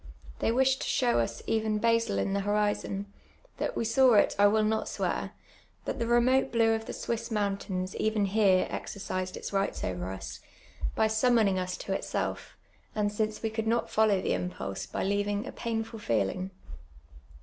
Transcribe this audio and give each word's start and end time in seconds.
'lliey 0.41 0.51
wished 0.55 0.81
to 0.81 0.87
show 0.87 1.19
us 1.19 1.43
even 1.45 1.77
Basle 1.77 2.17
in 2.17 2.33
the 2.33 2.39
horizon: 2.39 3.05
that 3.57 3.77
we 3.77 3.85
saw 3.85 4.15
it 4.15 4.35
* 4.37 4.39
I 4.39 4.47
will 4.47 4.63
not 4.63 4.87
swear, 4.87 5.33
but 5.85 5.99
the 5.99 6.07
remote 6.07 6.51
blue 6.51 6.73
of 6.73 6.87
the 6.87 6.91
S>%'i88 6.91 7.29
mountains 7.31 7.95
even 7.97 8.25
here 8.25 8.65
exer 8.71 8.97
cised 8.97 9.37
its 9.37 9.51
rii^hts 9.51 9.83
over 9.83 10.09
us, 10.11 10.39
by 10.95 11.05
summoning 11.05 11.59
us 11.59 11.77
to 11.77 11.93
itself, 11.93 12.57
and 12.95 13.11
since 13.11 13.43
we 13.43 13.51
could 13.51 13.67
not 13.67 13.91
follow 13.91 14.19
tlie 14.19 14.31
impulse, 14.31 14.87
by 14.87 15.03
leavin«i: 15.03 15.47
a 15.47 15.51
painful 15.51 15.99
feeling. 15.99 16.49